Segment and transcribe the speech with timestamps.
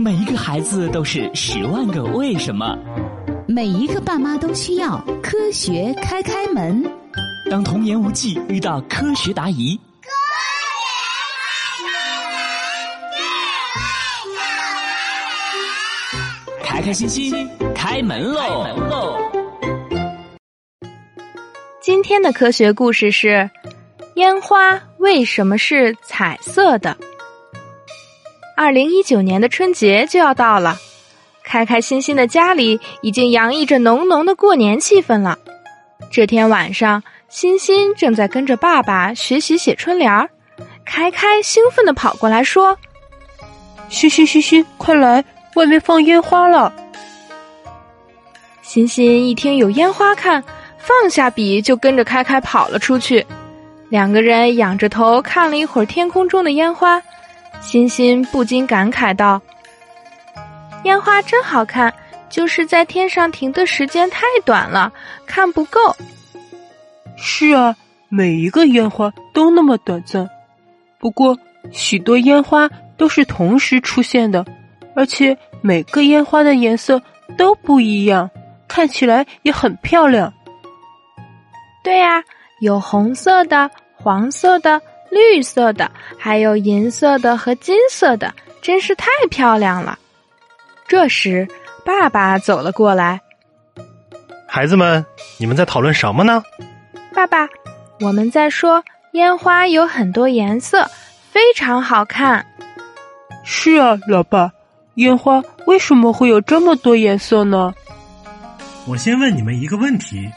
[0.00, 2.74] 每一个孩子都是十万个为什么，
[3.46, 6.82] 每一个爸妈都需要科学开开门。
[7.50, 9.78] 当童言无忌遇到科学答疑，
[16.64, 19.18] 开开心心开门喽！
[21.82, 23.50] 今天的科学故事是：
[24.14, 26.96] 烟花为什么是彩色的？
[28.62, 30.76] 二零一九年的春节就要到了，
[31.42, 35.38] 开开心心的家里已经洋溢着浓浓的过年气氛了。
[36.10, 40.28] 这天晚上，欣欣正在跟着爸爸学习写春联儿，
[40.84, 42.76] 开开兴奋的跑过来说
[43.88, 45.24] ：“嘘嘘嘘嘘，快来，
[45.54, 46.70] 外面放烟花了！”
[48.60, 50.44] 欣欣一听有烟花看，
[50.76, 53.26] 放下笔就跟着开开跑了出去。
[53.88, 57.02] 两个人仰着头看了一会儿天空中的烟花。
[57.60, 59.40] 欣欣不禁感慨道
[60.84, 61.92] ：“烟花真好看，
[62.28, 64.92] 就是在天上停的时间太短了，
[65.26, 65.94] 看不够。
[67.16, 67.76] ”“是啊，
[68.08, 70.28] 每一个烟花都那么短暂。
[70.98, 71.38] 不过，
[71.70, 74.44] 许多烟花都是同时出现的，
[74.96, 77.00] 而且每个烟花的颜色
[77.36, 78.30] 都不一样，
[78.66, 80.32] 看起来也很漂亮。
[81.84, 82.22] ”“对呀，
[82.60, 84.80] 有红色的，黄色的。”
[85.10, 89.98] 绿色的，还有银色的和金色的，真是太漂亮了。
[90.86, 91.46] 这时，
[91.84, 93.20] 爸爸走了过来。
[94.46, 95.04] 孩子们，
[95.38, 96.42] 你们在讨论什么呢？
[97.12, 97.48] 爸爸，
[98.00, 100.88] 我们在说烟花有很多颜色，
[101.30, 102.44] 非常好看。
[103.44, 104.52] 是啊，老爸，
[104.94, 107.72] 烟花为什么会有这么多颜色呢？
[108.86, 110.28] 我先问你们一个问题：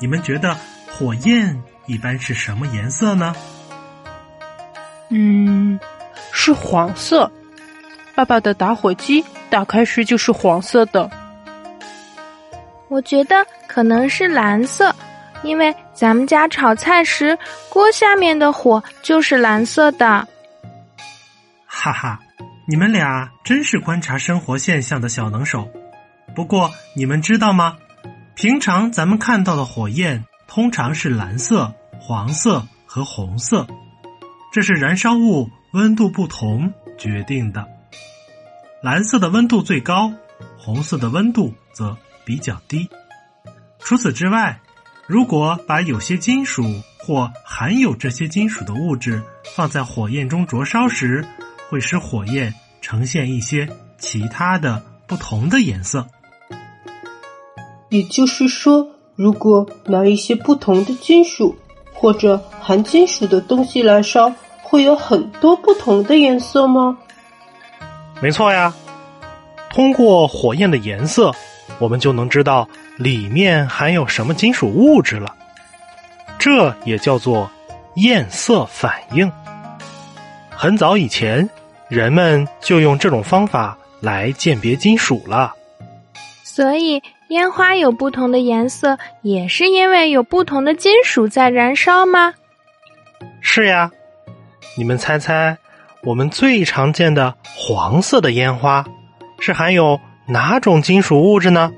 [0.00, 0.56] 你们觉得
[0.90, 3.34] 火焰一般是什么颜色呢？
[5.10, 5.78] 嗯，
[6.32, 7.30] 是黄色。
[8.14, 11.10] 爸爸的打火机打开时就是黄色的。
[12.88, 13.36] 我觉得
[13.68, 14.94] 可能是蓝色，
[15.42, 17.38] 因为咱们家炒菜时
[17.68, 20.26] 锅下面的火就是蓝色的。
[21.66, 22.18] 哈哈，
[22.68, 25.68] 你们俩真是观察生活现象的小能手。
[26.34, 27.76] 不过你们知道吗？
[28.34, 33.66] 平常咱们看到的火焰通常是蓝色、黄色和红色。
[34.52, 37.68] 这是燃烧物温度不同决定的。
[38.82, 40.12] 蓝色的温度最高，
[40.58, 42.88] 红色的温度则比较低。
[43.78, 44.60] 除此之外，
[45.06, 46.64] 如果把有些金属
[46.98, 49.22] 或含有这些金属的物质
[49.54, 51.24] 放在火焰中灼烧时，
[51.68, 53.68] 会使火焰呈现一些
[53.98, 56.08] 其他的不同的颜色。
[57.88, 61.56] 也就是说，如果拿一些不同的金属。
[62.00, 66.96] 或者含金属的东西燃烧，会有很多不同的颜色吗？
[68.22, 68.72] 没错呀，
[69.68, 71.30] 通过火焰的颜色，
[71.78, 72.66] 我们就能知道
[72.96, 75.36] 里面含有什么金属物质了。
[76.38, 77.50] 这也叫做
[77.96, 79.30] 焰色反应。
[80.48, 81.46] 很早以前，
[81.88, 85.52] 人们就用这种方法来鉴别金属了。
[86.42, 87.02] 所以。
[87.30, 92.34] 烟花有不同的颜色，也是因为有不同的金属在燃烧吗？
[93.40, 93.92] 是呀，
[94.76, 95.56] 你们猜猜，
[96.02, 98.84] 我们最常见的黄色的烟花
[99.38, 101.72] 是含有哪种金属物质呢？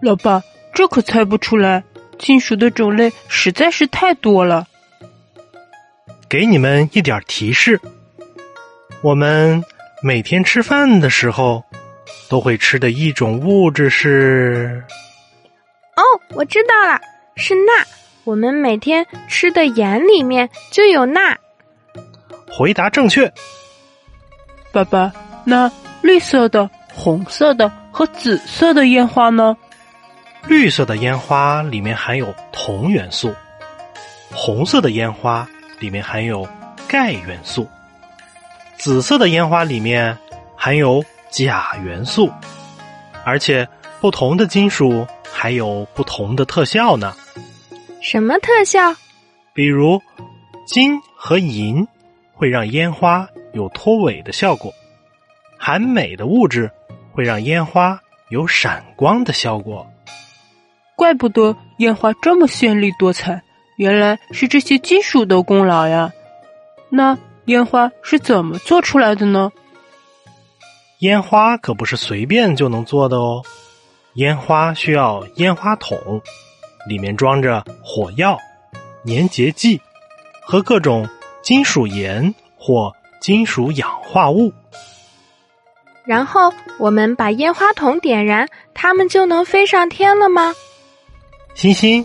[0.00, 1.84] 老爸，这可猜不出来，
[2.18, 4.66] 金属的种类实在是太多了。
[6.30, 7.78] 给你们一点提示，
[9.02, 9.62] 我们
[10.02, 11.62] 每天吃饭的时候。
[12.30, 14.84] 都会吃的一种物质是，
[15.96, 16.02] 哦，
[16.36, 17.00] 我知道了，
[17.34, 17.72] 是钠。
[18.22, 21.36] 我们每天吃的盐里面就有钠。
[22.48, 23.32] 回答正确，
[24.70, 25.12] 爸爸。
[25.44, 25.68] 那
[26.02, 29.56] 绿色的、红色的和紫色的烟花呢？
[30.46, 33.34] 绿色的烟花里面含有铜元素，
[34.32, 35.48] 红色的烟花
[35.80, 36.48] 里面含有
[36.86, 37.66] 钙元素，
[38.76, 40.16] 紫色的烟花里面
[40.54, 41.04] 含有。
[41.30, 42.30] 钾元素，
[43.24, 43.68] 而且
[44.00, 47.14] 不同的金属还有不同的特效呢。
[48.00, 48.96] 什么特效？
[49.52, 50.00] 比如
[50.66, 51.86] 金和银
[52.32, 54.72] 会让烟花有脱尾的效果，
[55.58, 56.70] 含镁的物质
[57.12, 58.00] 会让烟花
[58.30, 59.86] 有闪光的效果。
[60.96, 63.42] 怪不得烟花这么绚丽多彩，
[63.76, 66.12] 原来是这些金属的功劳呀。
[66.90, 67.16] 那
[67.46, 69.50] 烟花是怎么做出来的呢？
[71.00, 73.42] 烟花可不是随便就能做的哦，
[74.14, 76.20] 烟花需要烟花筒，
[76.86, 78.38] 里面装着火药、
[79.06, 79.80] 粘结剂
[80.42, 81.08] 和各种
[81.42, 84.52] 金属盐或金属氧化物。
[86.04, 90.54] 然后我们把烟花筒点燃，它们就能飞上天了吗？
[91.54, 92.04] 欣欣，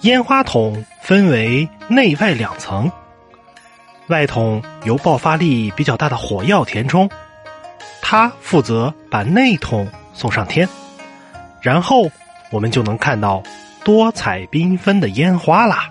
[0.00, 2.90] 烟花筒分为内外两层，
[4.06, 7.10] 外筒由爆发力比较大的火药填充，
[8.06, 10.68] 它负责把内桶送上天，
[11.62, 12.10] 然后
[12.50, 13.42] 我们就能看到
[13.82, 15.90] 多彩缤纷的烟花啦。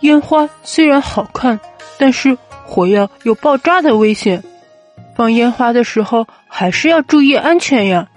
[0.00, 1.58] 烟花虽然好看，
[1.96, 2.36] 但是
[2.66, 4.42] 火药有爆炸的危险，
[5.14, 8.08] 放烟花的时候还是要注意安全呀。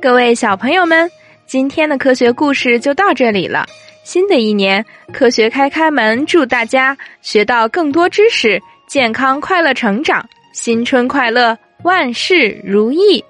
[0.00, 1.10] 各位小朋友们，
[1.44, 3.66] 今天的科学故事就到这里了。
[4.04, 13.24] 新的一年，科学开开门，祝大家学到更多知识，健康快乐成长，新春快乐，万事如意。